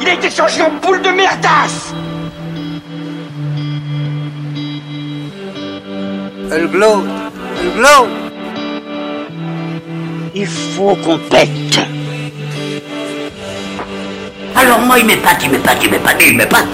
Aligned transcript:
Il 0.00 0.08
a 0.08 0.12
été 0.14 0.30
changé 0.30 0.62
en 0.62 0.70
boule 0.82 1.02
de 1.02 1.10
merdasse 1.10 1.94
Elle 6.52 6.68
glow 6.68 7.04
Elle 7.60 7.72
glow 7.76 8.08
Il 10.34 10.46
faut 10.46 10.96
qu'on 10.96 11.18
pète 11.18 11.80
Alors 14.56 14.80
moi, 14.80 14.98
il 14.98 15.06
m'épate, 15.06 15.42
il 15.42 15.50
m'épate, 15.50 15.78
il 15.82 15.90
m'épate, 15.90 16.22
il 16.26 16.36
m'épate. 16.36 16.66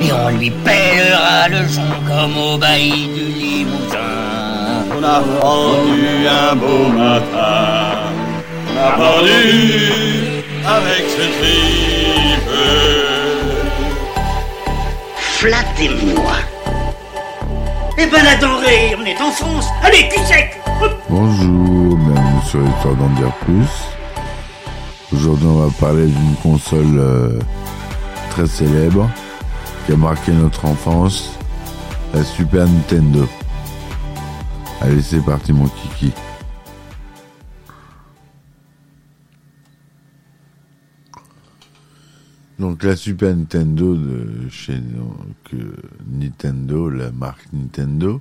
Et 0.00 0.12
on 0.12 0.30
lui 0.30 0.50
pèlera 0.50 1.48
le 1.48 1.68
son 1.68 1.82
comme 2.08 2.36
au 2.38 2.56
bailli 2.56 3.08
du 3.08 3.24
Limousin. 3.24 3.98
On 4.96 5.04
a 5.04 5.20
vendu 5.20 6.26
un 6.28 6.54
beau 6.54 6.88
matin. 6.96 7.81
Avec 10.66 11.04
ce 11.08 11.22
tripe. 11.38 12.50
Flattez-moi 15.38 16.32
Eh 17.96 18.06
ben 18.06 18.24
la 18.24 18.36
denrée, 18.36 18.96
on 18.98 19.04
est 19.04 19.20
en 19.20 19.30
France 19.30 19.66
Allez, 19.84 20.08
cul 20.08 20.18
sec 20.24 20.60
Bonjour, 21.08 21.96
bienvenue 21.96 22.42
sur 22.48 22.60
Histoire 22.66 22.96
d'en 22.96 23.08
dire 23.10 23.32
plus. 23.44 23.70
Aujourd'hui, 25.12 25.46
on 25.46 25.60
va 25.60 25.70
parler 25.78 26.06
d'une 26.06 26.34
console 26.42 26.98
euh, 26.98 27.38
très 28.30 28.46
célèbre 28.46 29.08
qui 29.86 29.92
a 29.92 29.96
marqué 29.96 30.32
notre 30.32 30.64
enfance, 30.64 31.38
la 32.14 32.24
Super 32.24 32.66
Nintendo. 32.66 33.28
Allez, 34.80 35.02
c'est 35.02 35.24
parti, 35.24 35.52
mon 35.52 35.66
kiki. 35.68 36.12
Donc 42.62 42.84
la 42.84 42.94
Super 42.94 43.34
Nintendo 43.34 43.96
de 43.96 44.48
chez 44.48 44.80
Nintendo, 46.06 46.88
la 46.88 47.10
marque 47.10 47.52
Nintendo, 47.52 48.20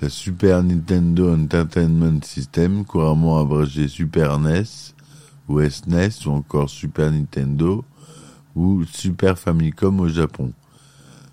la 0.00 0.08
Super 0.08 0.62
Nintendo 0.62 1.30
Entertainment 1.30 2.22
System, 2.22 2.86
couramment 2.86 3.38
abrégé 3.38 3.86
Super 3.86 4.38
NES 4.38 4.94
ou 5.46 5.60
SNES 5.60 6.24
ou 6.24 6.30
encore 6.30 6.70
Super 6.70 7.12
Nintendo 7.12 7.84
ou 8.56 8.82
Super 8.86 9.38
Famicom 9.38 10.00
au 10.00 10.08
Japon. 10.08 10.54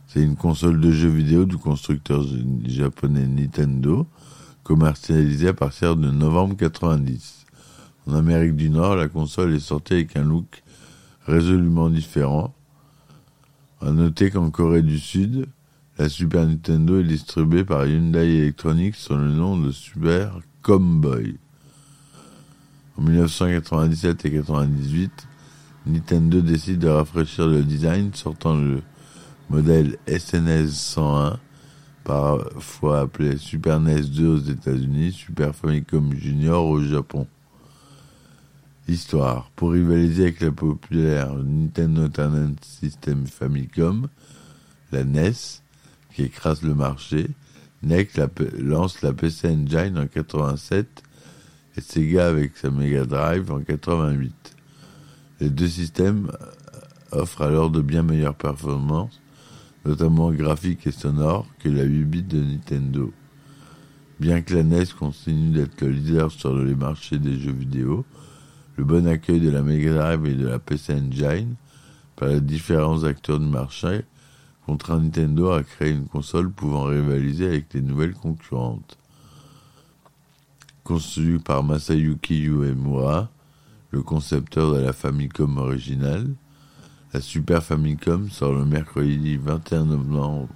C'est 0.06 0.22
une 0.22 0.36
console 0.36 0.82
de 0.82 0.92
jeux 0.92 1.08
vidéo 1.08 1.46
du 1.46 1.56
constructeur 1.56 2.26
japonais 2.66 3.26
Nintendo, 3.26 4.06
commercialisée 4.64 5.48
à 5.48 5.54
partir 5.54 5.96
de 5.96 6.12
novembre 6.12 6.58
90. 6.58 7.46
En 8.06 8.16
Amérique 8.16 8.58
du 8.58 8.70
Nord, 8.70 8.98
la 8.98 9.08
console 9.08 9.54
est 9.54 9.60
sortie 9.60 9.94
avec 9.94 10.18
un 10.18 10.26
look 10.26 10.62
résolument 11.32 11.90
différent. 11.90 12.54
À 13.82 13.92
noter 13.92 14.30
qu'en 14.30 14.52
Corée 14.52 14.82
du 14.82 15.00
Sud, 15.00 15.48
la 15.98 16.10
Super 16.10 16.46
Nintendo 16.46 17.00
est 17.00 17.06
distribuée 17.06 17.64
par 17.64 17.86
Hyundai 17.86 18.38
Electronics 18.38 18.96
sous 18.96 19.16
le 19.16 19.32
nom 19.32 19.58
de 19.58 19.72
Super 19.72 20.40
Comboy. 20.62 21.38
En 22.98 23.04
1997 23.04 24.26
et 24.26 24.32
98, 24.32 25.28
Nintendo 25.88 26.42
décide 26.42 26.80
de 26.80 26.90
rafraîchir 26.90 27.48
le 27.48 27.64
design, 27.64 28.14
sortant 28.14 28.56
le 28.56 28.82
modèle 29.50 29.98
SNES 30.08 30.68
101, 30.68 31.40
parfois 32.04 33.00
appelé 33.02 33.38
Super 33.38 33.80
NES 33.80 34.02
2 34.02 34.28
aux 34.28 34.38
États-Unis, 34.38 35.14
Super 35.14 35.56
Famicom 35.56 36.14
Junior 36.14 36.66
au 36.66 36.84
Japon. 36.84 37.26
Histoire. 38.88 39.52
Pour 39.56 39.72
rivaliser 39.72 40.24
avec 40.24 40.42
la 40.42 40.52
populaire 40.52 41.36
Nintendo 41.36 42.06
Entertainment 42.06 42.56
System 42.62 43.28
Famicom, 43.28 44.08
la 44.92 45.04
NES, 45.04 45.34
qui 46.14 46.24
écrase 46.24 46.64
le 46.64 46.74
marché, 46.74 47.30
NEC 47.84 48.18
la, 48.18 48.28
lance 48.58 49.02
la 49.02 49.14
PC 49.14 49.50
Engine 49.50 49.98
en 49.98 50.08
87 50.08 51.04
et 51.78 51.82
Sega 51.82 52.28
avec 52.28 52.58
sa 52.58 52.72
Mega 52.72 53.06
Drive 53.06 53.52
en 53.52 53.60
88. 53.60 54.34
Les 55.40 55.50
deux 55.50 55.68
systèmes 55.68 56.32
offrent 57.12 57.44
alors 57.44 57.70
de 57.70 57.82
bien 57.82 58.04
meilleures 58.04 58.36
performances, 58.36 59.22
notamment 59.86 60.32
graphiques 60.32 60.88
et 60.88 60.92
sonores, 60.92 61.48
que 61.60 61.70
la 61.70 61.84
8 61.84 62.04
bits 62.04 62.24
de 62.24 62.42
Nintendo. 62.42 63.14
Bien 64.20 64.42
que 64.42 64.56
la 64.56 64.64
NES 64.64 64.88
continue 64.98 65.52
d'être 65.52 65.82
le 65.82 65.92
leader 65.92 66.32
sur 66.32 66.56
les 66.58 66.76
marchés 66.76 67.20
des 67.20 67.40
jeux 67.40 67.54
vidéo, 67.54 68.06
le 68.82 68.86
bon 68.86 69.06
accueil 69.06 69.40
de 69.40 69.52
la 69.52 69.62
Mega 69.62 69.94
Drive 69.94 70.26
et 70.26 70.34
de 70.34 70.48
la 70.48 70.58
PC 70.58 70.96
Engine 70.96 71.54
par 72.16 72.30
les 72.30 72.42
différents 72.42 73.04
acteurs 73.04 73.40
du 73.40 73.46
marché 73.46 74.02
contraint 74.66 75.00
Nintendo 75.00 75.52
à 75.52 75.62
créer 75.62 75.92
une 75.92 76.08
console 76.08 76.50
pouvant 76.50 76.86
rivaliser 76.86 77.46
avec 77.46 77.72
les 77.76 77.84
nouvelles 77.84 78.16
concurrentes. 78.16 78.98
Conçue 80.84 81.38
par 81.38 81.64
Masayuki 81.64 82.46
Uemura, 82.46 83.30
le 83.92 84.02
concepteur 84.02 84.74
de 84.74 84.80
la 84.80 84.94
Famicom 84.94 85.60
originale, 85.60 86.34
la 87.14 87.22
Super 87.22 87.62
Famicom 87.62 88.32
sort 88.32 88.54
le 88.54 88.66
mercredi 88.66 89.38
21 89.38 89.86
novembre 89.86 90.48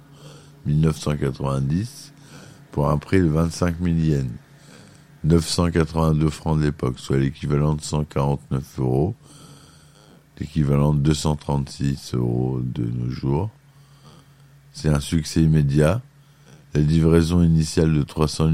1990 0.66 2.12
pour 2.72 2.90
un 2.90 2.98
prix 2.98 3.20
de 3.20 3.28
25 3.28 3.76
000 3.80 3.94
yens. 3.94 4.45
982 5.26 6.30
francs 6.30 6.58
de 6.58 6.64
l'époque, 6.64 6.98
soit 6.98 7.18
l'équivalent 7.18 7.74
de 7.74 7.82
149 7.82 8.78
euros, 8.78 9.14
l'équivalent 10.38 10.94
de 10.94 11.00
236 11.00 12.14
euros 12.14 12.60
de 12.62 12.84
nos 12.84 13.10
jours. 13.10 13.50
C'est 14.72 14.88
un 14.88 15.00
succès 15.00 15.42
immédiat. 15.42 16.00
La 16.74 16.80
livraison 16.80 17.42
initiale 17.42 17.92
de 17.92 18.02
300 18.02 18.50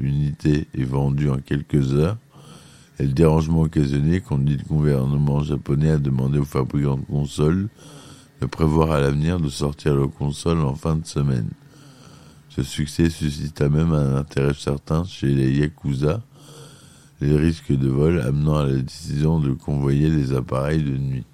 unités 0.00 0.68
est 0.74 0.84
vendue 0.84 1.28
en 1.28 1.38
quelques 1.38 1.92
heures. 1.92 2.16
Et 2.98 3.04
le 3.04 3.12
dérangement 3.12 3.62
occasionné 3.62 4.20
conduit 4.20 4.56
le 4.56 4.64
gouvernement 4.64 5.42
japonais 5.42 5.90
à 5.90 5.98
demander 5.98 6.38
aux 6.38 6.44
fabricants 6.44 6.96
de 6.96 7.04
consoles 7.04 7.68
de 8.40 8.46
prévoir 8.46 8.92
à 8.92 9.00
l'avenir 9.00 9.40
de 9.40 9.48
sortir 9.48 9.94
leurs 9.94 10.12
consoles 10.12 10.60
en 10.60 10.74
fin 10.74 10.96
de 10.96 11.06
semaine. 11.06 11.50
Ce 12.58 12.64
succès 12.64 13.08
suscita 13.08 13.68
même 13.68 13.92
un 13.92 14.16
intérêt 14.16 14.52
certain 14.52 15.04
chez 15.04 15.28
les 15.28 15.58
Yakuza, 15.58 16.20
les 17.20 17.36
risques 17.36 17.72
de 17.72 17.88
vol 17.88 18.20
amenant 18.20 18.56
à 18.56 18.64
la 18.64 18.78
décision 18.78 19.38
de 19.38 19.52
convoyer 19.52 20.10
les 20.10 20.32
appareils 20.32 20.82
de 20.82 20.96
nuit. 20.96 21.24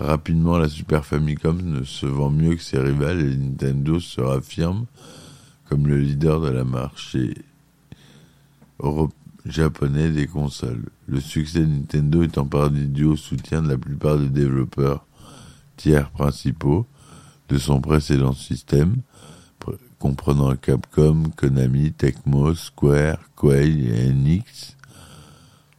Rapidement, 0.00 0.58
la 0.58 0.68
Super 0.68 1.06
Famicom 1.06 1.62
ne 1.62 1.84
se 1.84 2.04
vend 2.04 2.30
mieux 2.30 2.56
que 2.56 2.62
ses 2.64 2.80
rivales 2.80 3.20
et 3.20 3.36
Nintendo 3.36 4.00
se 4.00 4.20
raffirme 4.20 4.86
comme 5.68 5.86
le 5.86 5.98
leader 5.98 6.40
de 6.40 6.48
la 6.48 6.64
marché 6.64 7.34
japonais 9.44 10.10
des 10.10 10.26
consoles. 10.26 10.86
Le 11.06 11.20
succès 11.20 11.60
de 11.60 11.66
Nintendo 11.66 12.24
est 12.24 12.38
en 12.38 12.44
partie 12.44 13.04
au 13.04 13.14
soutien 13.14 13.62
de 13.62 13.68
la 13.68 13.78
plupart 13.78 14.18
des 14.18 14.30
développeurs 14.30 15.06
tiers 15.76 16.10
principaux 16.10 16.86
de 17.48 17.56
son 17.56 17.80
précédent 17.80 18.32
système, 18.32 18.96
comprenant 20.06 20.54
Capcom, 20.54 21.32
Konami, 21.34 21.90
Tecmo, 21.90 22.54
Square, 22.54 23.18
Koei 23.34 23.88
et 23.88 24.12
NX. 24.12 24.76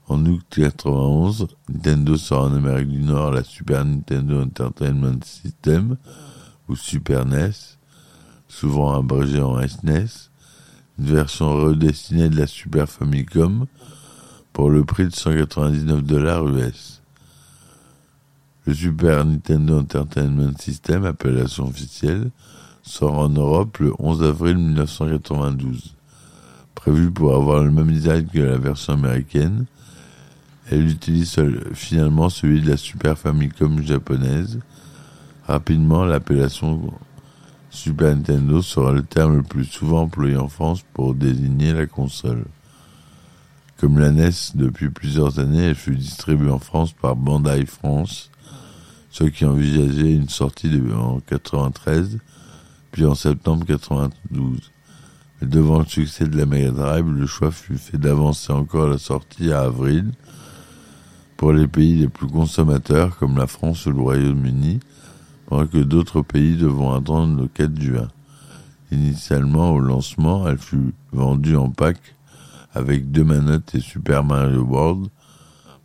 En 0.10 0.26
août 0.26 0.44
91, 0.50 1.48
Nintendo 1.70 2.18
sort 2.18 2.44
en 2.44 2.56
Amérique 2.56 2.90
du 2.90 3.00
Nord 3.00 3.32
la 3.32 3.46
Super 3.46 3.86
Nintendo 3.86 4.42
Entertainment 4.42 5.24
System, 5.24 5.96
ou 6.68 6.76
Super 6.76 7.26
NES, 7.26 7.78
souvent 8.50 9.00
abrégée 9.00 9.42
en 9.42 9.66
SNES, 9.66 10.30
une 11.00 11.06
version 11.06 11.56
redessinée 11.56 12.28
de 12.28 12.38
la 12.38 12.48
Super 12.48 12.90
Famicom 12.90 13.66
pour 14.52 14.70
le 14.70 14.84
prix 14.84 15.06
de 15.06 15.16
199 15.16 16.04
dollars 16.04 16.46
US. 16.50 17.02
Le 18.66 18.74
Super 18.74 19.24
Nintendo 19.24 19.80
Entertainment 19.80 20.58
System, 20.60 21.06
appellation 21.06 21.68
officielle, 21.68 22.30
sort 22.88 23.18
en 23.18 23.30
Europe 23.30 23.80
le 23.80 23.94
11 24.00 24.24
avril 24.24 24.58
1992. 24.58 25.94
Prévu 26.74 27.12
pour 27.12 27.36
avoir 27.36 27.64
le 27.64 27.70
même 27.70 27.92
design 27.92 28.26
que 28.26 28.40
la 28.40 28.58
version 28.58 28.94
américaine, 28.94 29.66
elle 30.72 30.88
utilise 30.88 31.36
finalement 31.74 32.30
celui 32.30 32.62
de 32.62 32.70
la 32.70 32.78
Super 32.78 33.18
Famicom 33.18 33.82
japonaise. 33.82 34.60
Rapidement, 35.46 36.06
l'appellation 36.06 36.94
Super 37.70 38.16
Nintendo 38.16 38.62
sera 38.62 38.94
le 38.94 39.04
terme 39.04 39.38
le 39.38 39.44
plus 39.44 39.66
souvent 39.66 40.04
employé 40.04 40.38
en 40.38 40.48
France 40.48 40.84
pour 40.94 41.14
désigner 41.14 41.74
la 41.74 41.88
console. 41.88 42.46
Comme 43.78 44.00
la 44.00 44.12
NES 44.12 44.32
depuis 44.56 44.90
plusieurs 44.90 45.40
années, 45.40 45.66
elle 45.66 45.76
fut 45.76 45.96
distribuée 45.96 46.50
en 46.50 46.60
France 46.60 46.94
par 46.94 47.16
Bandai 47.16 47.66
France, 47.66 48.32
ceux 49.12 49.30
qui 49.30 49.46
envisageaient 49.46 50.14
une 50.14 50.30
sortie 50.30 50.72
en 50.96 51.20
93, 51.20 52.18
puis 52.92 53.06
en 53.06 53.16
septembre 53.16 53.66
92. 53.66 54.72
Mais 55.42 55.48
devant 55.48 55.80
le 55.80 55.86
succès 55.86 56.28
de 56.28 56.38
la 56.38 56.46
Mega 56.46 56.72
Drive, 56.72 57.10
le 57.10 57.28
choix 57.28 57.52
fut 57.52 57.78
fait 57.78 57.98
d'avancer 57.98 58.52
encore 58.52 58.88
la 58.88 58.98
sortie 58.98 59.52
à 59.52 59.62
avril 59.62 60.12
pour 61.38 61.54
les 61.54 61.68
pays 61.68 61.96
les 61.96 62.08
plus 62.08 62.28
consommateurs 62.28 63.18
comme 63.18 63.38
la 63.38 63.46
France 63.46 63.86
ou 63.86 63.92
le 63.92 64.02
Royaume-Uni, 64.02 64.80
pendant 65.46 65.68
que 65.68 65.78
d'autres 65.78 66.24
pays 66.24 66.56
devront 66.56 66.94
attendre 66.94 67.40
le 67.40 67.48
4 67.48 67.80
juin. 67.80 68.08
Initialement, 68.92 69.72
au 69.72 69.80
lancement, 69.80 70.48
elle 70.48 70.58
fut 70.58 70.94
vendue 71.12 71.56
en 71.56 71.70
pack 71.70 71.98
avec 72.74 73.12
deux 73.12 73.24
manettes 73.24 73.76
et 73.76 73.80
Super 73.80 74.24
Mario 74.24 74.62
World 74.62 75.08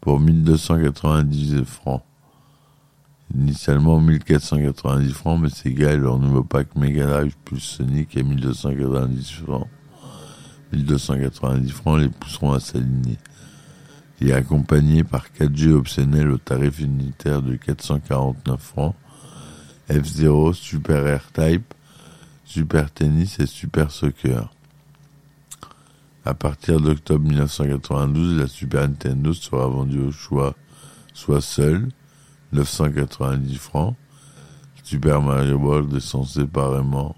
pour 0.00 0.20
1290 0.20 1.64
francs. 1.64 2.02
Initialement 3.34 3.98
1490 4.00 5.12
francs, 5.12 5.40
mais 5.40 5.48
Sega 5.48 5.92
et 5.92 5.96
leur 5.96 6.19
nouveau 6.19 6.44
pack 6.44 6.76
Mega 6.76 7.06
Drive 7.06 7.36
plus 7.44 7.60
Sonic 7.60 8.16
à 8.16 8.22
1290 8.22 9.30
francs. 9.30 9.69
1290 10.72 11.70
francs 11.70 12.00
les 12.00 12.08
pousseront 12.08 12.52
à 12.52 12.60
s'aligner. 12.60 13.19
Est 14.20 14.32
accompagné 14.32 15.02
par 15.02 15.32
4 15.32 15.56
jeux 15.56 15.74
optionnels 15.74 16.30
au 16.30 16.38
tarif 16.38 16.78
unitaire 16.78 17.42
de 17.42 17.56
449 17.56 18.60
francs, 18.60 18.94
F-Zero, 19.90 20.52
Super 20.52 21.18
R-Type, 21.18 21.75
Super 22.44 22.90
Tennis 22.92 23.40
et 23.40 23.46
Super 23.46 23.90
Soccer. 23.90 24.52
À 26.25 26.34
partir 26.34 26.80
d'octobre 26.80 27.25
1992, 27.26 28.38
la 28.38 28.46
Super 28.46 28.82
Nintendo 28.82 29.32
sera 29.32 29.66
vendue 29.66 30.00
au 30.00 30.12
choix 30.12 30.54
soit 31.14 31.40
seule, 31.40 31.88
990 32.52 33.56
francs, 33.56 33.96
Super 34.84 35.22
Mario 35.22 35.56
World 35.56 35.94
étant 35.94 36.25
séparément 36.25 37.16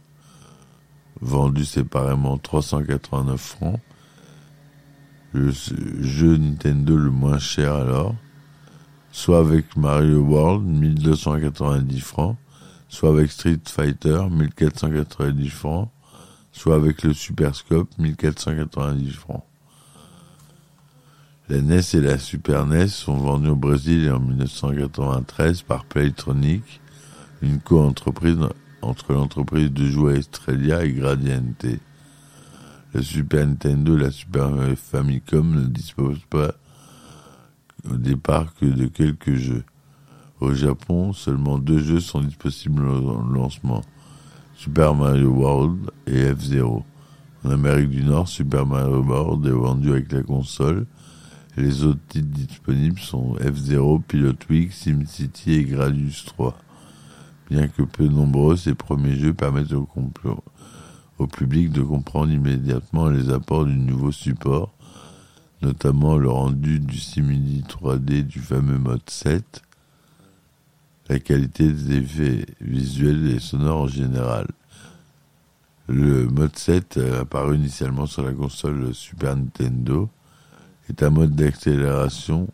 vendu 1.20 1.64
séparément 1.64 2.38
389 2.38 3.40
francs, 3.40 3.81
le 5.32 5.50
jeu 5.50 6.36
Nintendo 6.36 6.96
le 6.96 7.10
moins 7.10 7.38
cher 7.38 7.75
alors, 7.75 8.14
soit 9.10 9.38
avec 9.38 9.76
Mario 9.76 10.20
World 10.20 10.64
1290 10.64 12.00
francs, 12.00 12.36
soit 12.88 13.10
avec 13.10 13.31
Street 13.31 13.60
Fighter 13.64 14.22
1490 14.31 15.48
francs, 15.48 15.90
soit 16.52 16.76
avec 16.76 17.02
le 17.02 17.12
Super 17.12 17.54
Scope 17.54 17.90
1490 17.98 19.12
francs. 19.12 19.44
La 21.50 21.61
NES 21.61 21.82
et 21.93 22.00
la 22.00 22.19
Super 22.19 22.64
NES 22.64 22.88
sont 22.88 23.19
vendues 23.19 23.50
au 23.50 23.56
Brésil 23.56 24.11
en 24.11 24.19
1993 24.19 25.61
par 25.61 25.85
Playtronic, 25.85 26.81
une 27.43 27.61
co-entreprise 27.61 28.38
entre 28.81 29.12
l'entreprise 29.12 29.70
de 29.70 29.85
jouets 29.85 30.20
Estrella 30.20 30.87
et 30.87 30.93
Gradiente. 30.94 31.67
La 32.94 33.02
Super 33.02 33.46
Nintendo 33.46 33.99
et 33.99 34.00
la 34.05 34.11
Super 34.11 34.49
Famicom 34.75 35.55
ne 35.55 35.67
disposent 35.67 36.25
pas 36.31 36.55
au 37.91 37.96
départ 37.96 38.55
que 38.55 38.64
de 38.64 38.87
quelques 38.87 39.35
jeux. 39.35 39.64
Au 40.41 40.55
Japon, 40.55 41.12
seulement 41.12 41.58
deux 41.58 41.81
jeux 41.81 42.00
sont 42.00 42.23
disponibles 42.23 42.87
au 42.87 43.23
lancement. 43.23 43.82
Super 44.56 44.94
Mario 44.94 45.29
World 45.29 45.91
et 46.06 46.35
F-Zero. 46.35 46.85
En 47.44 47.50
Amérique 47.50 47.91
du 47.91 48.02
Nord, 48.02 48.29
Super 48.29 48.64
Mario 48.64 49.02
World 49.02 49.44
est 49.44 49.50
vendu 49.50 49.91
avec 49.91 50.11
la 50.11 50.23
console. 50.23 50.87
Les 51.56 51.84
autres 51.84 52.00
titres 52.08 52.26
disponibles 52.26 52.98
sont 52.98 53.36
F-Zero, 53.36 54.00
Pilot 54.00 54.34
Week, 54.50 54.72
SimCity 54.72 55.52
et 55.52 55.64
Gradius 55.64 56.24
3. 56.24 56.58
Bien 57.48 57.68
que 57.68 57.82
peu 57.82 58.08
nombreux, 58.08 58.56
ces 58.56 58.74
premiers 58.74 59.16
jeux 59.16 59.34
permettent 59.34 59.72
au, 59.72 59.86
public 61.28 61.70
de 61.70 61.82
comprendre 61.82 62.32
immédiatement 62.32 63.08
les 63.08 63.30
apports 63.30 63.66
du 63.66 63.76
nouveau 63.76 64.10
support, 64.10 64.74
notamment 65.62 66.16
le 66.16 66.28
rendu 66.28 66.80
du 66.80 66.98
simili 66.98 67.62
3D 67.62 68.24
du 68.24 68.40
fameux 68.40 68.78
mode 68.78 69.08
7, 69.08 69.62
la 71.08 71.20
qualité 71.20 71.70
des 71.70 71.98
effets 71.98 72.46
visuels 72.60 73.28
et 73.28 73.38
sonores 73.38 73.82
en 73.82 73.88
général. 73.88 74.48
Le 75.86 76.26
mode 76.26 76.56
7, 76.56 76.98
apparu 77.20 77.56
initialement 77.56 78.06
sur 78.06 78.24
la 78.24 78.32
console 78.32 78.92
Super 78.92 79.36
Nintendo, 79.36 80.10
est 80.88 81.02
un 81.02 81.10
mode 81.10 81.34
d'accélération 81.34 82.48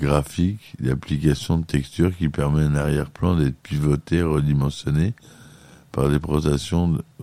graphique 0.00 0.74
d'application 0.78 1.58
de 1.58 1.64
texture 1.64 2.16
qui 2.16 2.28
permet 2.28 2.62
un 2.62 2.76
arrière-plan 2.76 3.36
d'être 3.36 3.58
pivoté, 3.58 4.22
redimensionné 4.22 5.14
par 5.92 6.08
des, 6.08 6.20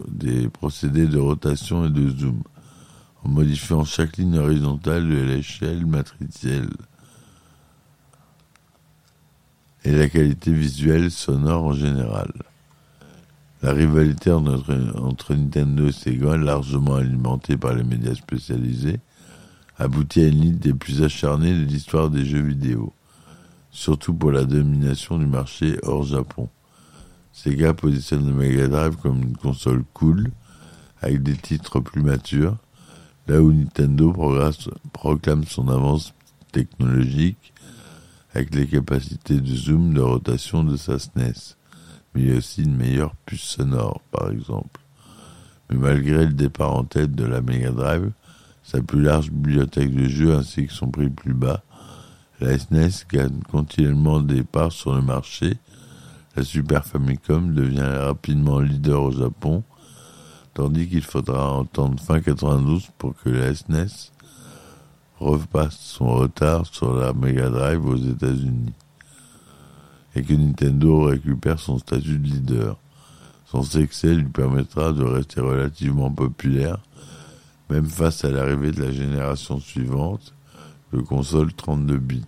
des 0.07 0.49
procédés 0.49 1.07
de 1.07 1.17
rotation 1.17 1.85
et 1.85 1.89
de 1.89 2.09
zoom, 2.09 2.43
en 3.23 3.29
modifiant 3.29 3.85
chaque 3.85 4.17
ligne 4.17 4.37
horizontale 4.37 5.07
de 5.07 5.21
l'échelle 5.21 5.85
matricielle 5.85 6.69
et 9.85 9.91
la 9.91 10.09
qualité 10.09 10.51
visuelle 10.51 11.11
sonore 11.11 11.65
en 11.65 11.73
général. 11.73 12.31
La 13.61 13.71
rivalité 13.71 14.31
entre, 14.31 15.33
Nintendo 15.33 15.87
et 15.87 15.91
Sega, 15.91 16.37
largement 16.37 16.95
alimentée 16.95 17.55
par 17.55 17.73
les 17.73 17.83
médias 17.83 18.15
spécialisés, 18.15 18.99
aboutit 19.77 20.21
à 20.21 20.27
une 20.27 20.41
lutte 20.41 20.59
des 20.59 20.73
plus 20.73 21.03
acharnées 21.03 21.53
de 21.53 21.65
l'histoire 21.65 22.09
des 22.09 22.25
jeux 22.25 22.41
vidéo, 22.41 22.93
surtout 23.71 24.13
pour 24.13 24.31
la 24.31 24.45
domination 24.45 25.17
du 25.17 25.25
marché 25.25 25.77
hors 25.83 26.03
Japon. 26.03 26.49
Sega 27.33 27.73
positionne 27.73 28.27
le 28.27 28.33
Mega 28.33 28.67
Drive 28.67 28.95
comme 28.95 29.21
une 29.21 29.35
console 29.35 29.83
cool, 29.93 30.31
avec 31.01 31.21
des 31.23 31.35
titres 31.35 31.81
plus 31.81 32.01
matures, 32.01 32.57
là 33.27 33.41
où 33.41 33.51
Nintendo 33.51 34.13
proclame 34.93 35.43
son 35.43 35.67
avance 35.67 36.13
technologique 36.51 37.53
avec 38.33 38.53
les 38.55 38.67
capacités 38.67 39.39
de 39.39 39.55
zoom 39.55 39.93
de 39.93 40.01
rotation 40.01 40.63
de 40.63 40.77
sa 40.77 40.99
SNES, 40.99 41.55
mais 42.13 42.23
y 42.23 42.33
a 42.33 42.37
aussi 42.37 42.63
une 42.63 42.75
meilleure 42.75 43.15
puce 43.25 43.41
sonore, 43.41 44.01
par 44.11 44.31
exemple. 44.31 44.79
Mais 45.69 45.77
malgré 45.77 46.25
le 46.25 46.33
départ 46.33 46.73
en 46.73 46.83
tête 46.83 47.13
de 47.13 47.25
la 47.25 47.41
Mega 47.41 47.71
Drive, 47.71 48.11
sa 48.65 48.81
plus 48.81 49.01
large 49.01 49.29
bibliothèque 49.29 49.93
de 49.93 50.07
jeux 50.09 50.35
ainsi 50.35 50.65
que 50.65 50.73
son 50.73 50.89
prix 50.89 51.09
plus 51.09 51.35
bas, 51.35 51.63
la 52.39 52.57
SNES 52.57 53.05
gagne 53.09 53.39
continuellement 53.49 54.19
des 54.19 54.43
parts 54.43 54.71
sur 54.71 54.95
le 54.95 55.01
marché. 55.01 55.57
La 56.35 56.43
Super 56.43 56.83
Famicom 56.83 57.53
devient 57.53 57.79
rapidement 57.79 58.59
leader 58.59 59.03
au 59.03 59.11
Japon, 59.11 59.63
tandis 60.53 60.89
qu'il 60.89 61.03
faudra 61.03 61.61
attendre 61.61 61.99
fin 62.01 62.19
92 62.19 62.89
pour 62.97 63.15
que 63.15 63.29
la 63.29 63.53
SNES 63.53 64.11
repasse 65.19 65.77
son 65.77 66.15
retard 66.15 66.65
sur 66.65 66.93
la 66.93 67.13
Mega 67.13 67.49
Drive 67.49 67.85
aux 67.85 67.95
États-Unis 67.95 68.73
et 70.15 70.23
que 70.23 70.33
Nintendo 70.33 71.03
récupère 71.03 71.59
son 71.59 71.77
statut 71.77 72.17
de 72.17 72.27
leader. 72.27 72.77
Son 73.45 73.63
succès 73.63 74.13
lui 74.13 74.25
permettra 74.25 74.91
de 74.91 75.03
rester 75.03 75.39
relativement 75.39 76.09
populaire, 76.09 76.79
même 77.69 77.85
face 77.85 78.25
à 78.25 78.31
l'arrivée 78.31 78.71
de 78.71 78.83
la 78.83 78.91
génération 78.91 79.59
suivante, 79.59 80.33
de 80.93 80.99
consoles 81.01 81.53
32 81.53 81.97
bits. 81.97 82.25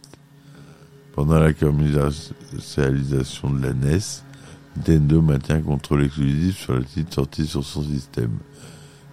Pendant 1.13 1.39
la 1.39 1.53
commercialisation 1.53 3.49
de 3.49 3.61
la 3.61 3.73
NES, 3.73 3.99
Nintendo 4.75 5.21
maintient 5.21 5.55
un 5.55 5.61
contrôle 5.61 6.03
exclusif 6.03 6.57
sur 6.57 6.77
les 6.77 6.85
titres 6.85 7.15
sortis 7.15 7.47
sur 7.47 7.63
son 7.63 7.81
système. 7.83 8.37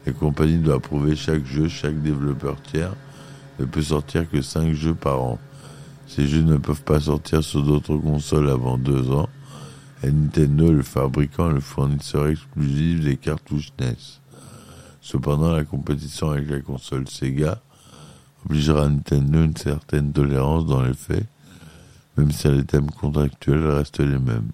La 0.06 0.12
compagnie 0.12 0.58
doit 0.58 0.74
approuver 0.76 1.16
chaque 1.16 1.46
jeu, 1.46 1.68
chaque 1.68 2.02
développeur 2.02 2.60
tiers 2.60 2.94
ne 3.58 3.64
peut 3.64 3.82
sortir 3.82 4.28
que 4.28 4.42
5 4.42 4.74
jeux 4.74 4.94
par 4.94 5.22
an. 5.22 5.38
Ces 6.06 6.26
jeux 6.26 6.42
ne 6.42 6.56
peuvent 6.56 6.82
pas 6.82 7.00
sortir 7.00 7.42
sur 7.42 7.62
d'autres 7.62 7.96
consoles 7.96 8.50
avant 8.50 8.76
2 8.76 9.10
ans, 9.10 9.28
et 10.02 10.10
Nintendo 10.10 10.72
le 10.72 10.82
fabricant 10.82 11.48
le 11.48 11.60
fournisseur 11.60 12.26
exclusif 12.26 13.00
des 13.00 13.16
cartouches 13.16 13.72
NES. 13.80 13.96
Cependant, 15.04 15.52
la 15.52 15.64
compétition 15.64 16.30
avec 16.30 16.48
la 16.48 16.60
console 16.60 17.06
Sega 17.10 17.60
obligera 18.46 18.88
Nintendo 18.88 19.44
une 19.44 19.54
certaine 19.54 20.10
tolérance 20.14 20.64
dans 20.64 20.82
les 20.82 20.94
faits, 20.94 21.26
même 22.16 22.32
si 22.32 22.48
les 22.48 22.64
thèmes 22.64 22.90
contractuels 22.90 23.66
restent 23.66 24.00
les 24.00 24.18
mêmes. 24.18 24.48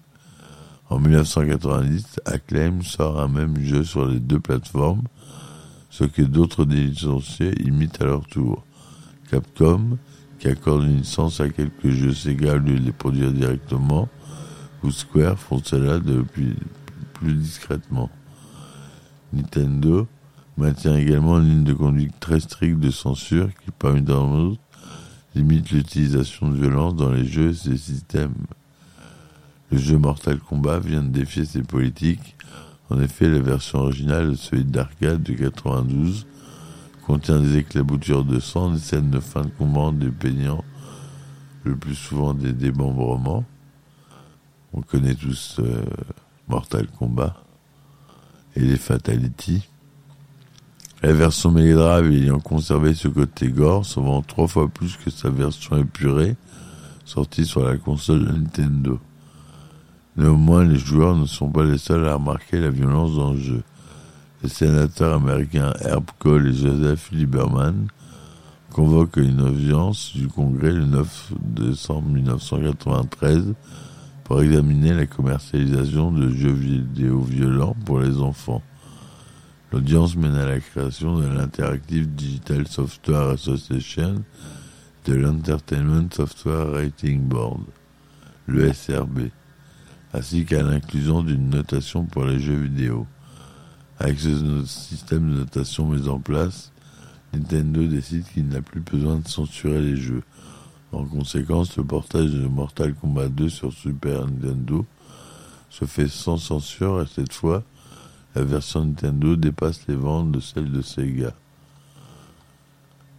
En 0.89 0.99
1990, 0.99 2.19
Acclaim 2.25 2.81
sort 2.81 3.21
un 3.21 3.29
même 3.29 3.63
jeu 3.63 3.85
sur 3.85 4.05
les 4.05 4.19
deux 4.19 4.41
plateformes, 4.41 5.03
ce 5.89 6.03
que 6.03 6.21
d'autres 6.21 6.65
licenciés 6.65 7.53
imitent 7.65 8.01
à 8.01 8.05
leur 8.05 8.27
tour. 8.27 8.65
Capcom, 9.29 9.97
qui 10.37 10.49
accorde 10.49 10.83
une 10.83 10.97
licence 10.97 11.39
à 11.39 11.47
quelques 11.47 11.91
jeux 11.91 12.13
Sega 12.13 12.55
au 12.55 12.57
lieu 12.57 12.77
de 12.77 12.85
les 12.87 12.91
produire 12.91 13.31
directement, 13.31 14.09
ou 14.83 14.91
Square 14.91 15.39
font 15.39 15.61
cela 15.63 15.99
depuis 15.99 16.57
plus 17.13 17.35
discrètement. 17.35 18.09
Nintendo 19.31 20.09
maintient 20.61 20.95
également 20.95 21.39
une 21.39 21.49
ligne 21.49 21.63
de 21.63 21.73
conduite 21.73 22.19
très 22.19 22.39
stricte 22.39 22.79
de 22.79 22.91
censure 22.91 23.49
qui, 23.65 23.71
parmi 23.71 24.03
d'autres, 24.03 24.59
limite 25.33 25.71
l'utilisation 25.71 26.49
de 26.49 26.55
violence 26.55 26.95
dans 26.95 27.09
les 27.09 27.25
jeux 27.25 27.49
et 27.49 27.53
ses 27.55 27.77
systèmes. 27.77 28.35
Le 29.71 29.79
jeu 29.79 29.97
Mortal 29.97 30.37
Kombat 30.37 30.79
vient 30.79 31.01
de 31.01 31.07
défier 31.07 31.45
ces 31.45 31.63
politiques 31.63 32.35
En 32.91 32.99
effet, 33.01 33.27
la 33.27 33.39
version 33.39 33.79
originale 33.79 34.31
de 34.31 34.35
celui 34.35 34.63
d'arcade 34.63 35.23
de 35.23 35.33
92 35.33 36.27
contient 37.07 37.39
des 37.39 37.57
éclaboussures 37.57 38.23
de 38.23 38.39
sang, 38.39 38.69
des 38.69 38.79
scènes 38.79 39.09
de 39.09 39.19
fin 39.19 39.41
de 39.41 39.49
combat 39.57 39.91
des 39.91 40.11
peignants, 40.11 40.63
le 41.63 41.75
plus 41.75 41.95
souvent 41.95 42.35
des 42.35 42.53
démembrements. 42.53 43.45
On 44.73 44.81
connaît 44.81 45.15
tous 45.15 45.57
euh, 45.59 45.83
Mortal 46.47 46.87
Kombat 46.99 47.35
et 48.55 48.59
les 48.59 48.77
Fatality. 48.77 49.67
La 51.03 51.13
version 51.13 51.49
Mega 51.49 51.73
Drive 51.73 52.11
ayant 52.11 52.39
conservé 52.39 52.93
ce 52.93 53.07
côté 53.07 53.49
gore 53.49 53.83
se 53.87 53.99
vend 53.99 54.21
trois 54.21 54.47
fois 54.47 54.67
plus 54.67 54.97
que 54.97 55.09
sa 55.09 55.31
version 55.31 55.75
épurée 55.77 56.35
sortie 57.05 57.45
sur 57.45 57.65
la 57.65 57.77
console 57.77 58.21
Nintendo. 58.21 58.99
Néanmoins, 60.15 60.63
les 60.63 60.77
joueurs 60.77 61.15
ne 61.15 61.25
sont 61.25 61.49
pas 61.49 61.63
les 61.63 61.79
seuls 61.79 62.07
à 62.07 62.13
remarquer 62.13 62.59
la 62.59 62.69
violence 62.69 63.15
dans 63.15 63.33
le 63.33 63.39
jeu. 63.39 63.63
Les 64.43 64.49
sénateurs 64.49 65.15
américains 65.15 65.73
Herb 65.81 66.05
Cole 66.19 66.49
et 66.49 66.53
Joseph 66.53 67.09
Lieberman 67.11 67.87
convoquent 68.71 69.17
une 69.17 69.41
audience 69.41 70.11
du 70.15 70.27
Congrès 70.27 70.71
le 70.71 70.85
9 70.85 71.33
décembre 71.41 72.09
1993 72.09 73.55
pour 74.23 74.43
examiner 74.43 74.93
la 74.93 75.07
commercialisation 75.07 76.11
de 76.11 76.29
jeux 76.29 76.53
vidéo 76.53 77.21
violents 77.21 77.75
pour 77.85 78.01
les 78.01 78.19
enfants. 78.19 78.61
L'audience 79.71 80.17
mène 80.17 80.35
à 80.35 80.45
la 80.45 80.59
création 80.59 81.17
de 81.17 81.27
l'Interactive 81.27 82.13
Digital 82.13 82.67
Software 82.67 83.29
Association 83.29 84.21
de 85.05 85.13
l'Entertainment 85.13 86.09
Software 86.13 86.71
Rating 86.73 87.21
Board, 87.21 87.61
le 88.47 88.73
SRB, 88.73 89.29
ainsi 90.13 90.43
qu'à 90.43 90.61
l'inclusion 90.61 91.23
d'une 91.23 91.49
notation 91.49 92.03
pour 92.03 92.25
les 92.25 92.41
jeux 92.41 92.59
vidéo. 92.59 93.07
Avec 93.97 94.19
ce 94.19 94.65
système 94.65 95.31
de 95.31 95.37
notation 95.37 95.87
mis 95.87 96.09
en 96.09 96.19
place, 96.19 96.73
Nintendo 97.33 97.87
décide 97.87 98.25
qu'il 98.25 98.49
n'a 98.49 98.61
plus 98.61 98.81
besoin 98.81 99.19
de 99.19 99.27
censurer 99.29 99.79
les 99.79 99.95
jeux. 99.95 100.23
En 100.91 101.05
conséquence, 101.05 101.77
le 101.77 101.85
portage 101.85 102.31
de 102.31 102.45
Mortal 102.45 102.93
Kombat 102.93 103.29
2 103.29 103.47
sur 103.47 103.71
Super 103.71 104.27
Nintendo 104.27 104.85
se 105.69 105.85
fait 105.85 106.09
sans 106.09 106.37
censure 106.37 107.01
et 107.01 107.05
cette 107.07 107.31
fois, 107.31 107.63
la 108.35 108.43
version 108.43 108.85
Nintendo 108.85 109.35
dépasse 109.35 109.87
les 109.87 109.95
ventes 109.95 110.31
de 110.31 110.39
celle 110.39 110.71
de 110.71 110.81
Sega. 110.81 111.33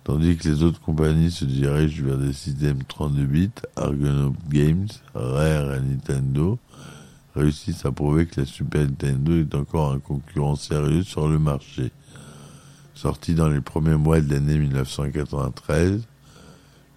Tandis 0.04 0.36
que 0.36 0.48
les 0.48 0.62
autres 0.62 0.80
compagnies 0.80 1.30
se 1.30 1.44
dirigent 1.44 2.02
vers 2.02 2.18
des 2.18 2.32
systèmes 2.32 2.82
32 2.82 3.24
bits, 3.24 3.50
Argonaut 3.76 4.34
Games, 4.48 4.88
Rare 5.14 5.74
et 5.74 5.80
Nintendo 5.80 6.58
réussissent 7.36 7.86
à 7.86 7.92
prouver 7.92 8.26
que 8.26 8.40
la 8.40 8.46
Super 8.46 8.82
Nintendo 8.82 9.38
est 9.38 9.54
encore 9.54 9.92
un 9.92 10.00
concurrent 10.00 10.56
sérieux 10.56 11.02
sur 11.02 11.28
le 11.28 11.38
marché. 11.38 11.92
Sorti 12.94 13.34
dans 13.34 13.48
les 13.48 13.60
premiers 13.60 13.96
mois 13.96 14.20
de 14.20 14.32
l'année 14.32 14.58
1993, 14.58 16.02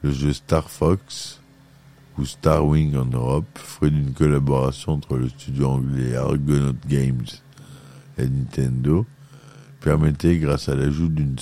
le 0.02 0.12
jeu 0.12 0.34
Star 0.34 0.70
Fox, 0.70 1.40
ou 2.18 2.26
Star 2.26 2.66
Wing 2.66 2.96
en 2.96 3.06
Europe, 3.06 3.46
fruit 3.56 3.92
d'une 3.92 4.14
collaboration 4.14 4.94
entre 4.94 5.18
le 5.18 5.30
studio 5.30 5.68
anglais 5.68 6.16
Argonaut 6.16 6.76
Games 6.88 7.26
Nintendo, 8.24 9.06
permettait, 9.82 10.38
grâce 10.38 10.70
à 10.70 10.76
l'ajout 10.76 11.10
d'une 11.10 11.36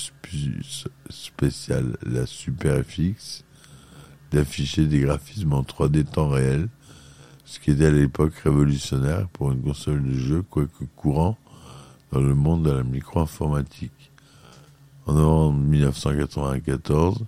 spéciale, 1.09 1.97
la 2.05 2.25
Super 2.25 2.83
FX, 2.83 3.43
d'afficher 4.31 4.87
des 4.87 4.99
graphismes 4.99 5.53
en 5.53 5.61
3D 5.61 6.03
temps 6.03 6.29
réel, 6.29 6.67
ce 7.45 7.59
qui 7.59 7.71
était 7.71 7.85
à 7.85 7.91
l'époque 7.91 8.35
révolutionnaire 8.35 9.27
pour 9.29 9.51
une 9.51 9.61
console 9.61 10.03
de 10.03 10.13
jeu, 10.13 10.41
quoique 10.41 10.85
courant 10.95 11.37
dans 12.11 12.21
le 12.21 12.35
monde 12.35 12.63
de 12.63 12.71
la 12.71 12.83
micro-informatique. 12.83 14.11
En 15.05 15.13
novembre 15.13 15.59
1994, 15.59 17.25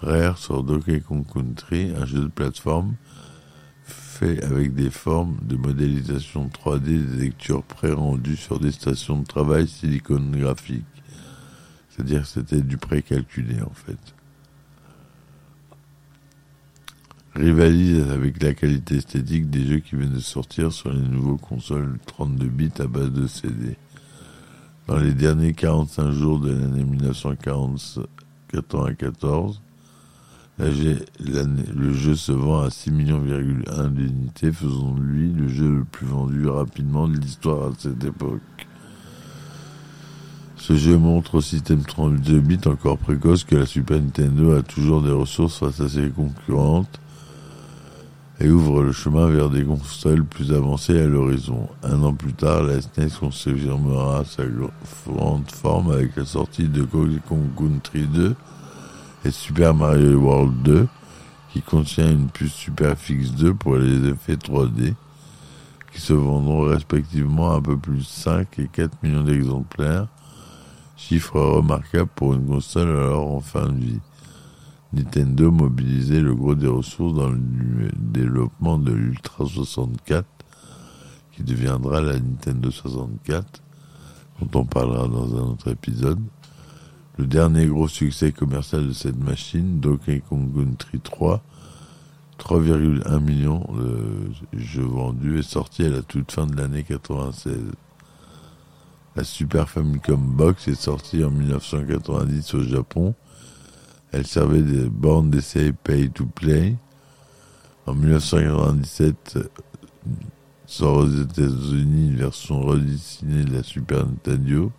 Rare 0.00 0.38
sort 0.38 0.62
Donkey 0.62 1.00
Kong 1.00 1.24
Country, 1.32 1.92
un 1.96 2.06
jeu 2.06 2.20
de 2.20 2.28
plateforme 2.28 2.94
avec 4.22 4.74
des 4.74 4.90
formes 4.90 5.36
de 5.42 5.56
modélisation 5.56 6.48
3D 6.48 6.82
des 6.82 7.24
lectures 7.24 7.62
pré-rendues 7.62 8.36
sur 8.36 8.58
des 8.58 8.72
stations 8.72 9.20
de 9.20 9.26
travail 9.26 9.68
siliconographiques. 9.68 10.84
C'est-à-dire 11.88 12.22
que 12.22 12.28
c'était 12.28 12.62
du 12.62 12.76
pré-calculé 12.76 13.62
en 13.62 13.72
fait. 13.72 14.14
Rivalise 17.34 18.10
avec 18.10 18.42
la 18.42 18.54
qualité 18.54 18.96
esthétique 18.96 19.50
des 19.50 19.64
jeux 19.64 19.78
qui 19.78 19.94
viennent 19.94 20.14
de 20.14 20.18
sortir 20.18 20.72
sur 20.72 20.92
les 20.92 21.00
nouveaux 21.00 21.36
consoles 21.36 21.98
32 22.06 22.46
bits 22.46 22.72
à 22.80 22.88
base 22.88 23.12
de 23.12 23.28
CD. 23.28 23.76
Dans 24.88 24.98
les 24.98 25.12
derniers 25.12 25.52
45 25.52 26.10
jours 26.10 26.40
de 26.40 26.50
l'année 26.50 26.84
1994, 26.84 29.60
le 30.58 31.92
jeu 31.92 32.16
se 32.16 32.32
vend 32.32 32.62
à 32.62 32.70
6 32.70 32.90
millions 32.90 33.20
d'unités, 33.20 34.52
faisant 34.52 34.92
de 34.92 35.02
lui 35.02 35.32
le 35.32 35.48
jeu 35.48 35.68
le 35.68 35.84
plus 35.84 36.06
vendu 36.06 36.48
rapidement 36.48 37.06
de 37.06 37.16
l'histoire 37.16 37.68
à 37.68 37.72
cette 37.78 38.02
époque. 38.02 38.40
Ce 40.56 40.76
jeu 40.76 40.98
montre 40.98 41.36
au 41.36 41.40
système 41.40 41.82
32 41.82 42.40
bits 42.40 42.58
encore 42.66 42.98
précoce 42.98 43.44
que 43.44 43.54
la 43.54 43.66
Super 43.66 44.00
Nintendo 44.00 44.56
a 44.56 44.62
toujours 44.62 45.02
des 45.02 45.12
ressources 45.12 45.58
face 45.58 45.80
à 45.80 45.88
ses 45.88 46.10
concurrentes 46.10 47.00
et 48.40 48.50
ouvre 48.50 48.82
le 48.82 48.92
chemin 48.92 49.28
vers 49.28 49.50
des 49.50 49.64
consoles 49.64 50.24
plus 50.24 50.52
avancées 50.52 51.00
à 51.00 51.06
l'horizon. 51.06 51.68
Un 51.84 52.02
an 52.02 52.12
plus 52.12 52.34
tard, 52.34 52.64
la 52.64 52.80
SNES 52.80 53.10
confirmera 53.18 54.24
sa 54.24 54.44
grande 55.06 55.50
forme 55.50 55.92
avec 55.92 56.16
la 56.16 56.24
sortie 56.24 56.68
de 56.68 56.82
Kong 56.82 57.18
Country 57.56 58.06
2 58.06 58.34
et 59.24 59.30
Super 59.30 59.74
Mario 59.74 60.18
World 60.18 60.62
2 60.62 60.88
qui 61.52 61.62
contient 61.62 62.10
une 62.10 62.28
puce 62.28 62.52
Super 62.52 62.96
FX 62.96 63.32
2 63.32 63.54
pour 63.54 63.76
les 63.76 64.08
effets 64.08 64.36
3D 64.36 64.94
qui 65.92 66.00
se 66.00 66.12
vendront 66.12 66.62
respectivement 66.62 67.54
un 67.54 67.62
peu 67.62 67.76
plus 67.76 67.98
de 67.98 68.02
5 68.02 68.58
et 68.58 68.68
4 68.68 69.02
millions 69.02 69.24
d'exemplaires, 69.24 70.08
chiffre 70.96 71.40
remarquable 71.40 72.10
pour 72.14 72.34
une 72.34 72.46
console 72.46 72.90
alors 72.90 73.30
en 73.32 73.40
fin 73.40 73.68
de 73.68 73.78
vie. 73.78 74.00
Nintendo 74.92 75.50
mobilisait 75.50 76.20
le 76.20 76.34
gros 76.34 76.54
des 76.54 76.66
ressources 76.66 77.14
dans 77.14 77.28
le 77.28 77.90
développement 77.96 78.78
de 78.78 78.92
l'Ultra 78.92 79.44
64 79.44 80.26
qui 81.32 81.42
deviendra 81.42 82.00
la 82.00 82.14
Nintendo 82.14 82.70
64 82.70 83.62
dont 84.40 84.60
on 84.60 84.64
parlera 84.64 85.08
dans 85.08 85.36
un 85.36 85.50
autre 85.50 85.68
épisode. 85.68 86.20
Le 87.18 87.26
dernier 87.26 87.66
gros 87.66 87.88
succès 87.88 88.30
commercial 88.30 88.86
de 88.86 88.92
cette 88.92 89.18
machine, 89.18 89.80
Donkey 89.80 90.22
Kong 90.28 90.54
Country 90.54 91.00
3, 91.00 91.42
3,1 92.38 93.18
millions 93.18 93.66
de 93.76 94.30
jeux 94.56 94.84
vendus, 94.84 95.40
est 95.40 95.42
sorti 95.42 95.82
à 95.82 95.88
la 95.88 96.02
toute 96.02 96.30
fin 96.30 96.46
de 96.46 96.54
l'année 96.56 96.84
96. 96.84 97.56
La 99.16 99.24
Super 99.24 99.68
Famicom 99.68 100.20
Box 100.20 100.68
est 100.68 100.80
sortie 100.80 101.24
en 101.24 101.32
1990 101.32 102.54
au 102.54 102.62
Japon. 102.62 103.16
Elle 104.12 104.24
servait 104.24 104.62
des 104.62 104.88
bornes 104.88 105.30
d'essai 105.30 105.72
pay 105.72 106.08
to 106.10 106.24
play. 106.24 106.76
En 107.86 107.94
1997, 107.94 109.40
sort 110.66 110.98
aux 110.98 111.08
États-Unis 111.08 112.10
une 112.10 112.16
version 112.16 112.60
redessinée 112.60 113.42
de 113.42 113.54
la 113.54 113.64
Super 113.64 114.06
Nintendo 114.06 114.70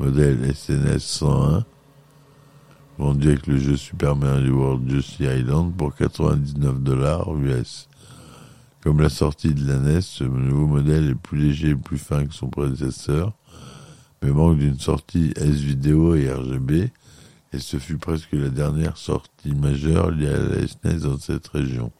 modèle 0.00 0.38
SNS 0.54 0.98
101, 1.00 1.64
vendu 2.96 3.28
avec 3.28 3.46
le 3.46 3.58
jeu 3.58 3.76
Super 3.76 4.16
Mario 4.16 4.54
World 4.54 4.88
Juicy 4.88 5.24
Island 5.24 5.76
pour 5.76 5.94
99 5.94 6.80
dollars 6.80 7.36
US. 7.36 7.86
Comme 8.82 9.02
la 9.02 9.10
sortie 9.10 9.52
de 9.52 9.68
la 9.68 9.78
NES, 9.78 10.00
ce 10.00 10.24
nouveau 10.24 10.66
modèle 10.66 11.10
est 11.10 11.14
plus 11.14 11.38
léger 11.38 11.68
et 11.70 11.76
plus 11.76 11.98
fin 11.98 12.24
que 12.24 12.32
son 12.32 12.48
prédécesseur, 12.48 13.34
mais 14.22 14.30
manque 14.30 14.56
d'une 14.56 14.78
sortie 14.78 15.34
S-Vidéo 15.36 16.14
et 16.14 16.32
RGB, 16.32 16.90
et 17.52 17.58
ce 17.58 17.76
fut 17.76 17.98
presque 17.98 18.32
la 18.32 18.48
dernière 18.48 18.96
sortie 18.96 19.54
majeure 19.54 20.12
liée 20.12 20.28
à 20.28 20.38
la 20.38 20.66
SNES 20.66 21.00
dans 21.02 21.18
cette 21.18 21.48
région. 21.48 21.92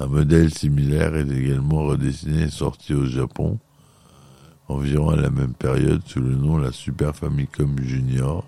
Un 0.00 0.06
modèle 0.06 0.52
similaire 0.52 1.14
est 1.14 1.30
également 1.30 1.84
redessiné 1.84 2.42
et 2.42 2.50
sorti 2.50 2.94
au 2.94 3.06
Japon, 3.06 3.60
environ 4.68 5.10
à 5.10 5.16
la 5.16 5.30
même 5.30 5.54
période 5.54 6.02
sous 6.06 6.20
le 6.20 6.34
nom 6.34 6.58
la 6.58 6.72
Super 6.72 7.14
Famicom 7.14 7.78
Junior. 7.80 8.44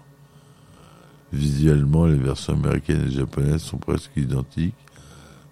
Visuellement, 1.33 2.07
les 2.07 2.17
versions 2.17 2.55
américaines 2.55 3.07
et 3.07 3.11
japonaises 3.11 3.63
sont 3.63 3.79
presque 3.79 4.17
identiques. 4.17 4.75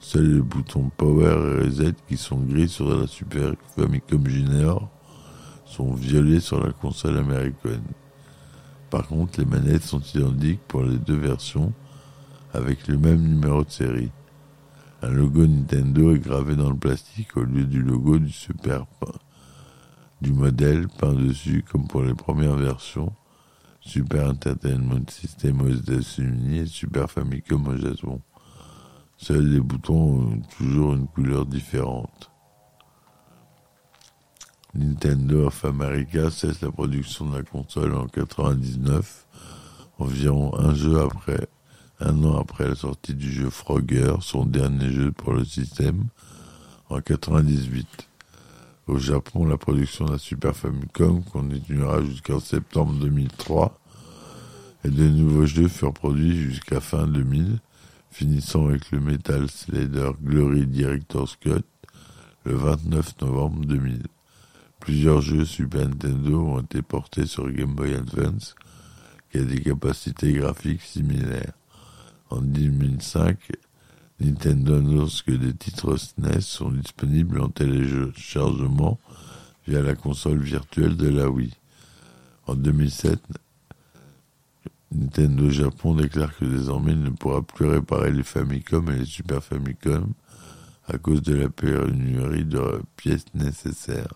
Seuls 0.00 0.34
les 0.34 0.40
boutons 0.40 0.90
Power 0.96 1.32
et 1.32 1.64
Reset 1.64 1.94
qui 2.08 2.16
sont 2.16 2.38
gris 2.38 2.68
sur 2.68 2.88
la 2.88 3.06
Super 3.06 3.52
Famicom 3.76 4.26
Junior 4.26 4.88
sont 5.64 5.92
violets 5.92 6.40
sur 6.40 6.64
la 6.64 6.72
console 6.72 7.18
américaine. 7.18 7.82
Par 8.90 9.06
contre, 9.08 9.40
les 9.40 9.46
manettes 9.46 9.82
sont 9.82 10.00
identiques 10.14 10.60
pour 10.68 10.84
les 10.84 10.98
deux 10.98 11.16
versions 11.16 11.72
avec 12.54 12.86
le 12.86 12.96
même 12.96 13.20
numéro 13.20 13.64
de 13.64 13.70
série. 13.70 14.10
Un 15.02 15.10
logo 15.10 15.46
Nintendo 15.46 16.14
est 16.14 16.20
gravé 16.20 16.56
dans 16.56 16.70
le 16.70 16.76
plastique 16.76 17.36
au 17.36 17.42
lieu 17.42 17.64
du 17.64 17.82
logo 17.82 18.18
du 18.18 18.32
Super 18.32 18.86
du 20.20 20.32
modèle 20.32 20.88
peint 20.88 21.14
dessus 21.14 21.64
comme 21.70 21.86
pour 21.86 22.02
les 22.02 22.14
premières 22.14 22.56
versions 22.56 23.12
Super 23.80 24.30
Entertainment 24.30 25.08
System 25.08 25.60
aux 25.60 25.68
États-Unis 25.68 26.58
et 26.58 26.66
Super 26.66 27.10
Famicom 27.10 27.68
au 27.68 27.76
Japon. 27.76 28.20
Seuls 29.16 29.48
les 29.48 29.60
boutons 29.60 30.22
ont 30.22 30.40
toujours 30.58 30.94
une 30.94 31.06
couleur 31.06 31.46
différente. 31.46 32.30
Nintendo 34.74 35.46
of 35.46 35.64
America 35.64 36.30
cesse 36.30 36.60
la 36.60 36.70
production 36.70 37.30
de 37.30 37.36
la 37.38 37.42
console 37.42 37.94
en 37.94 38.06
99, 38.08 39.26
environ 39.98 40.54
un 40.58 40.74
jeu 40.74 41.00
après, 41.00 41.48
un 42.00 42.24
an 42.24 42.38
après 42.38 42.68
la 42.68 42.74
sortie 42.74 43.14
du 43.14 43.32
jeu 43.32 43.48
Frogger, 43.48 44.16
son 44.20 44.44
dernier 44.44 44.90
jeu 44.90 45.12
pour 45.12 45.32
le 45.32 45.44
système, 45.44 46.04
en 46.90 47.00
98. 47.00 48.08
Au 48.86 48.98
Japon, 48.98 49.44
la 49.44 49.56
production 49.56 50.04
de 50.04 50.12
la 50.12 50.18
Super 50.18 50.54
Famicom 50.54 51.24
continuera 51.24 52.04
jusqu'en 52.04 52.38
septembre 52.38 52.92
2003 53.00 53.80
et 54.84 54.88
de 54.90 55.08
nouveaux 55.08 55.44
jeux 55.44 55.66
furent 55.66 55.92
produits 55.92 56.36
jusqu'à 56.36 56.78
fin 56.78 57.08
2000, 57.08 57.58
finissant 58.12 58.68
avec 58.68 58.92
le 58.92 59.00
Metal 59.00 59.50
Slader 59.50 60.12
Glory 60.22 60.68
Director's 60.68 61.34
Cut 61.34 61.64
le 62.44 62.54
29 62.54 63.22
novembre 63.22 63.66
2000. 63.66 64.04
Plusieurs 64.78 65.20
jeux 65.20 65.44
Super 65.44 65.88
Nintendo 65.88 66.46
ont 66.46 66.60
été 66.60 66.80
portés 66.80 67.26
sur 67.26 67.50
Game 67.50 67.74
Boy 67.74 67.92
Advance, 67.92 68.54
qui 69.32 69.38
a 69.38 69.42
des 69.42 69.62
capacités 69.62 70.32
graphiques 70.32 70.82
similaires. 70.82 71.54
En 72.30 72.40
2005, 72.40 73.36
Nintendo 74.18 74.76
annonce 74.76 75.22
que 75.22 75.32
des 75.32 75.52
titres 75.52 75.96
SNES 75.96 76.40
sont 76.40 76.70
disponibles 76.70 77.40
en 77.40 77.50
téléchargement 77.50 78.98
via 79.66 79.82
la 79.82 79.94
console 79.94 80.40
virtuelle 80.40 80.96
de 80.96 81.08
la 81.08 81.28
Wii. 81.28 81.52
En 82.46 82.54
2007, 82.54 83.20
Nintendo 84.92 85.50
Japon 85.50 85.94
déclare 85.94 86.34
que 86.36 86.44
désormais 86.46 86.92
il 86.92 87.02
ne 87.02 87.10
pourra 87.10 87.42
plus 87.42 87.66
réparer 87.66 88.10
les 88.10 88.22
Famicom 88.22 88.88
et 88.90 88.98
les 88.98 89.04
Super 89.04 89.42
Famicom 89.42 90.12
à 90.86 90.96
cause 90.98 91.22
de 91.22 91.34
la 91.34 91.50
pénurie 91.50 92.44
de 92.44 92.80
pièces 92.96 93.26
nécessaires. 93.34 94.14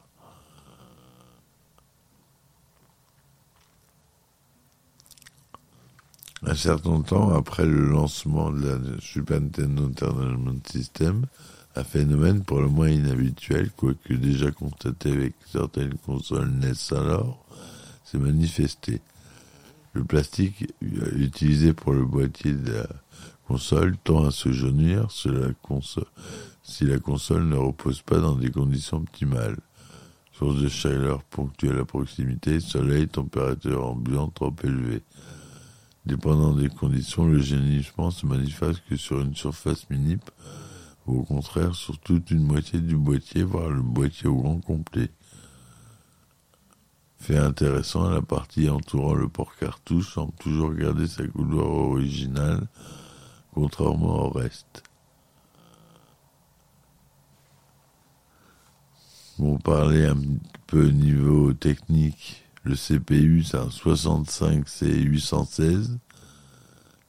Un 6.50 6.56
certain 6.56 7.00
temps 7.02 7.32
après 7.32 7.64
le 7.64 7.86
lancement 7.86 8.50
de 8.50 8.66
la 8.66 9.00
Super 9.00 9.40
Nintendo 9.40 9.84
Entertainment 9.84 10.58
System, 10.68 11.26
un 11.76 11.84
phénomène 11.84 12.42
pour 12.42 12.60
le 12.60 12.66
moins 12.66 12.88
inhabituel, 12.88 13.70
quoique 13.76 14.14
déjà 14.14 14.50
constaté 14.50 15.12
avec 15.12 15.34
certaines 15.46 15.94
consoles 15.94 16.50
NES 16.50 16.72
alors, 16.90 17.46
s'est 18.02 18.18
manifesté. 18.18 19.00
Le 19.92 20.02
plastique 20.02 20.66
utilisé 20.82 21.72
pour 21.72 21.92
le 21.92 22.04
boîtier 22.04 22.52
de 22.52 22.72
la 22.72 22.88
console 23.46 23.96
tend 24.02 24.24
à 24.24 24.32
se 24.32 24.50
jaunir 24.50 25.08
si 25.12 25.28
la 25.28 25.52
console, 25.62 26.06
si 26.64 26.84
la 26.84 26.98
console 26.98 27.44
ne 27.44 27.58
repose 27.58 28.02
pas 28.02 28.18
dans 28.18 28.34
des 28.34 28.50
conditions 28.50 28.96
optimales. 28.96 29.58
Source 30.32 30.60
de 30.60 30.68
chaleur 30.68 31.22
ponctuelle 31.22 31.78
à 31.78 31.84
proximité, 31.84 32.58
soleil, 32.58 33.06
température 33.06 33.86
ambiante 33.86 34.34
trop 34.34 34.52
élevée. 34.64 35.04
Dépendant 36.10 36.52
des 36.54 36.68
conditions, 36.68 37.24
le 37.24 37.38
jaunissement 37.38 38.10
se 38.10 38.26
manifeste 38.26 38.82
que 38.88 38.96
sur 38.96 39.20
une 39.20 39.36
surface 39.36 39.88
minime 39.90 40.18
ou 41.06 41.20
au 41.20 41.22
contraire 41.22 41.72
sur 41.76 42.00
toute 42.00 42.32
une 42.32 42.42
moitié 42.42 42.80
du 42.80 42.96
boîtier, 42.96 43.44
voire 43.44 43.70
le 43.70 43.80
boîtier 43.80 44.28
au 44.28 44.34
grand 44.34 44.58
complet. 44.58 45.08
Fait 47.18 47.38
intéressant, 47.38 48.10
la 48.10 48.22
partie 48.22 48.68
entourant 48.68 49.14
le 49.14 49.28
port 49.28 49.54
cartouche 49.54 50.14
semble 50.14 50.32
toujours 50.32 50.74
garder 50.74 51.06
sa 51.06 51.24
couleur 51.28 51.68
originale, 51.68 52.66
contrairement 53.54 54.26
au 54.26 54.30
reste. 54.30 54.82
Pour 59.36 59.60
parler 59.60 60.06
un 60.06 60.18
peu 60.66 60.88
niveau 60.88 61.52
technique, 61.52 62.42
le 62.64 62.74
CPU, 62.74 63.42
c'est 63.42 63.56
un 63.56 63.68
65C816, 63.68 65.96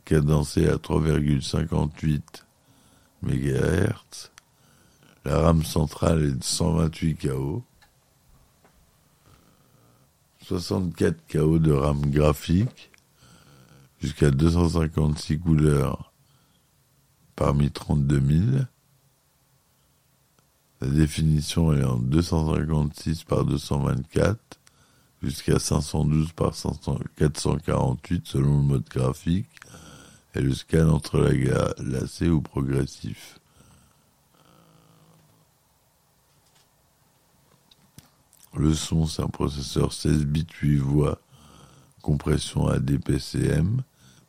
cadencé 0.06 0.70
à 0.70 0.76
3,58 0.76 2.22
MHz. 3.24 4.32
La 5.26 5.40
RAM 5.40 5.64
centrale 5.64 6.24
est 6.24 6.32
de 6.32 6.44
128 6.44 7.16
KO. 7.16 7.64
64 10.46 11.18
KO 11.32 11.60
de 11.60 11.72
RAM 11.72 12.10
graphique, 12.10 12.90
jusqu'à 14.00 14.32
256 14.32 15.40
couleurs 15.40 16.12
parmi 17.36 17.70
32 17.72 18.22
000. 18.22 18.42
La 20.82 20.88
définition 20.88 21.74
est 21.74 21.84
en 21.84 21.98
256 21.98 23.26
par 23.26 23.46
224 23.46 24.61
jusqu'à 25.22 25.60
512 25.60 26.34
par 26.34 26.54
448 27.16 28.28
selon 28.28 28.58
le 28.58 28.64
mode 28.64 28.90
graphique 28.90 29.50
et 30.34 30.42
le 30.42 30.54
scan 30.54 30.90
entre 30.90 31.20
la 31.20 31.74
lacé 31.78 32.30
ou 32.30 32.42
progressif. 32.42 33.40
Le 38.54 38.74
son, 38.74 39.06
c'est 39.06 39.22
un 39.22 39.28
processeur 39.28 39.94
16 39.94 40.26
bits 40.26 40.46
8 40.62 40.78
voix, 40.78 41.22
compression 42.02 42.68
ADPCM, 42.68 43.82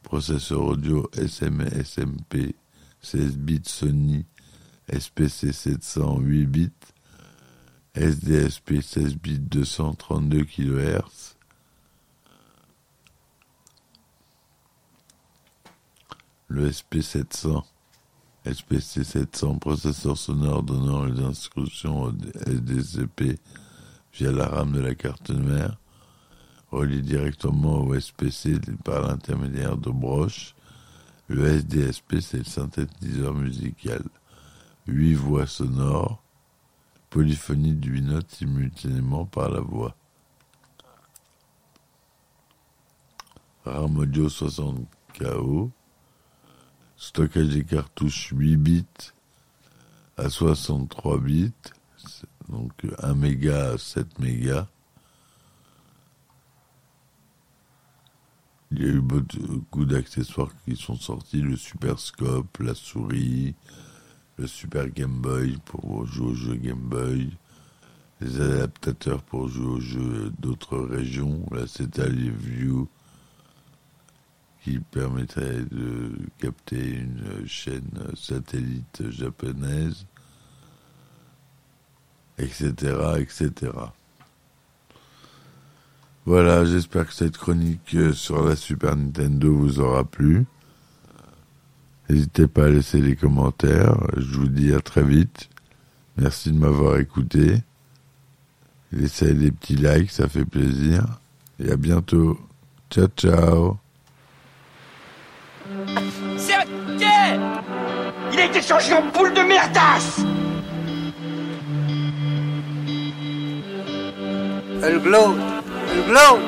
processeur 0.02 0.62
audio 0.62 1.10
SM-SMP 1.16 2.54
16 3.00 3.36
bits 3.38 3.62
Sony 3.64 4.24
SPC 4.88 5.52
700 5.52 6.18
8 6.20 6.46
bits, 6.46 6.70
SDSP 7.94 8.80
16 8.80 9.16
bits 9.16 9.38
232 9.38 10.44
kHz, 10.44 11.36
le 16.48 16.70
SP700, 16.70 17.62
SPC 18.46 19.04
700, 19.04 19.58
processeur 19.58 20.16
sonore 20.16 20.62
donnant 20.62 21.04
les 21.04 21.22
instructions 21.22 22.04
au 22.04 22.12
SDCP 22.46 23.38
via 24.14 24.32
la 24.32 24.48
RAM 24.48 24.72
de 24.72 24.80
la 24.80 24.94
carte 24.94 25.28
mère, 25.28 25.76
relié 26.70 27.02
directement 27.02 27.82
au 27.82 28.00
SPC 28.00 28.58
par 28.84 29.02
l'intermédiaire 29.02 29.76
de 29.76 29.90
broches. 29.90 30.54
Le 31.28 31.46
SDSP, 31.46 32.20
c'est 32.20 32.38
le 32.38 32.44
synthétiseur 32.44 33.34
musical. 33.34 34.02
Huit 34.86 35.14
voix 35.14 35.46
sonores, 35.46 36.21
polyphonie 37.12 37.74
de 37.74 37.90
8 37.90 38.02
notes 38.02 38.30
simultanément 38.30 39.26
par 39.26 39.50
la 39.50 39.60
voix. 39.60 39.94
RAM 43.66 43.98
audio 43.98 44.30
60 44.30 44.88
KO, 45.18 45.70
stockage 46.96 47.48
des 47.48 47.64
cartouches 47.64 48.32
8 48.34 48.56
bits 48.56 49.12
à 50.16 50.30
63 50.30 51.20
bits, 51.20 51.52
donc 52.48 52.72
1 53.02 53.14
méga 53.14 53.72
à 53.72 53.78
7 53.78 54.18
mégas. 54.18 54.66
Il 58.70 58.80
y 58.80 58.84
a 58.86 58.88
eu 58.88 59.02
beaucoup 59.02 59.84
d'accessoires 59.84 60.50
qui 60.64 60.76
sont 60.76 60.96
sortis, 60.96 61.42
le 61.42 61.56
Super 61.56 61.98
Scope, 61.98 62.56
la 62.58 62.74
souris, 62.74 63.54
Super 64.46 64.88
Game 64.88 65.20
Boy 65.20 65.58
pour 65.64 66.06
jouer 66.06 66.26
aux 66.26 66.34
jeux 66.34 66.56
Game 66.56 66.78
Boy, 66.78 67.30
les 68.20 68.40
adaptateurs 68.40 69.22
pour 69.22 69.48
jouer 69.48 69.66
aux 69.66 69.80
jeux 69.80 70.32
d'autres 70.38 70.78
régions, 70.78 71.44
la 71.50 71.64
View 72.06 72.88
qui 74.62 74.78
permettrait 74.78 75.64
de 75.70 76.12
capter 76.38 77.00
une 77.00 77.46
chaîne 77.46 77.90
satellite 78.14 79.10
japonaise, 79.10 80.06
etc., 82.38 82.72
etc. 83.18 83.72
Voilà, 86.24 86.64
j'espère 86.64 87.08
que 87.08 87.12
cette 87.12 87.36
chronique 87.36 87.96
sur 88.12 88.44
la 88.46 88.54
Super 88.54 88.94
Nintendo 88.94 89.52
vous 89.52 89.80
aura 89.80 90.04
plu. 90.04 90.46
N'hésitez 92.08 92.46
pas 92.46 92.66
à 92.66 92.68
laisser 92.68 93.00
des 93.00 93.16
commentaires. 93.16 93.96
Je 94.16 94.36
vous 94.38 94.48
dis 94.48 94.72
à 94.74 94.80
très 94.80 95.02
vite. 95.02 95.48
Merci 96.16 96.52
de 96.52 96.58
m'avoir 96.58 96.98
écouté. 96.98 97.62
Laissez 98.92 99.32
des 99.34 99.50
petits 99.50 99.76
likes, 99.76 100.10
ça 100.10 100.28
fait 100.28 100.44
plaisir. 100.44 101.04
Et 101.58 101.70
à 101.70 101.76
bientôt. 101.76 102.38
Ciao, 102.90 103.06
ciao. 103.16 103.76
C'est 106.36 106.54
Il 108.32 108.38
a 108.38 108.44
été 108.44 108.60
changé 108.60 108.92
en 108.94 109.06
boule 109.10 109.32
de 109.32 109.40
merdasse 109.40 110.20
Elle 114.84 114.98
glow. 114.98 115.36
Elle 115.92 116.04
glow. 116.10 116.40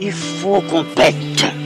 Il 0.00 0.12
faut 0.12 0.62
qu'on 0.62 0.84
pète. 0.84 1.65